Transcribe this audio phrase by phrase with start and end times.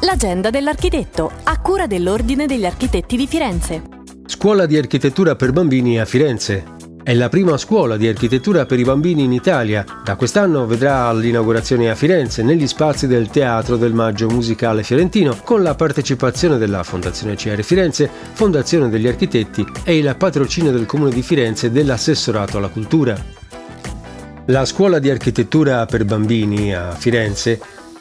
[0.00, 3.82] L'agenda dell'architetto, a cura dell'Ordine degli Architetti di Firenze.
[4.26, 6.74] Scuola di architettura per bambini a Firenze.
[7.02, 9.86] È la prima scuola di architettura per i bambini in Italia.
[10.04, 15.62] Da quest'anno vedrà l'inaugurazione a Firenze negli spazi del Teatro del Maggio Musicale Fiorentino con
[15.62, 21.22] la partecipazione della Fondazione CR Firenze, Fondazione degli Architetti e il patrocinio del Comune di
[21.22, 23.16] Firenze dell'Assessorato alla Cultura.
[24.46, 27.58] La scuola di architettura per bambini a Firenze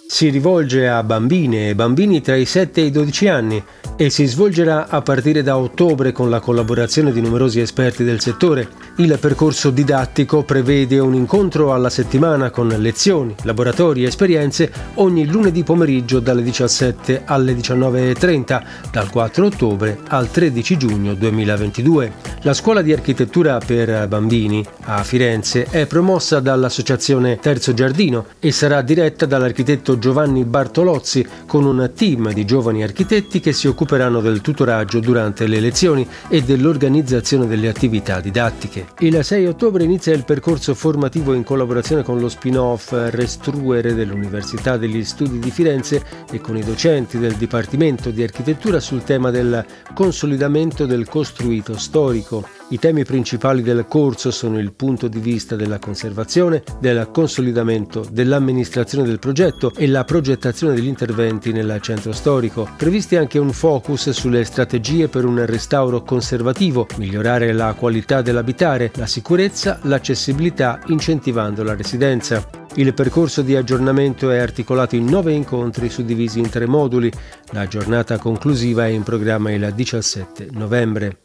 [0.08, 3.64] si rivolge a bambine e bambini tra i 7 e i 12 anni
[3.98, 8.68] e si svolgerà a partire da ottobre con la collaborazione di numerosi esperti del settore.
[8.98, 15.64] Il percorso didattico prevede un incontro alla settimana con lezioni, laboratori e esperienze ogni lunedì
[15.64, 22.34] pomeriggio dalle 17 alle 19.30, dal 4 ottobre al 13 giugno 2022.
[22.42, 28.82] La scuola di architettura per bambini a Firenze è promossa dall'associazione Terzo Giardino e sarà
[28.82, 35.00] diretta dall'architetto Giovanni Bartolozzi con un team di giovani architetti che si occuperanno del tutoraggio
[35.00, 38.88] durante le lezioni e dell'organizzazione delle attività didattiche.
[39.00, 45.04] Il 6 ottobre inizia il percorso formativo in collaborazione con lo spin-off Restruere dell'Università degli
[45.04, 50.86] Studi di Firenze e con i docenti del Dipartimento di Architettura sul tema del consolidamento
[50.86, 52.55] del costruito storico.
[52.70, 59.06] I temi principali del corso sono il punto di vista della conservazione, del consolidamento, dell'amministrazione
[59.06, 62.68] del progetto e la progettazione degli interventi nel centro storico.
[62.76, 69.06] Previsti anche un focus sulle strategie per un restauro conservativo, migliorare la qualità dell'abitare, la
[69.06, 72.50] sicurezza, l'accessibilità, incentivando la residenza.
[72.78, 77.12] Il percorso di aggiornamento è articolato in nove incontri suddivisi in tre moduli.
[77.52, 81.25] La giornata conclusiva è in programma il 17 novembre.